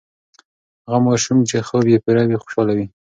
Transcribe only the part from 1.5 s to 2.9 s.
خوب یې پوره وي، خوشاله وي.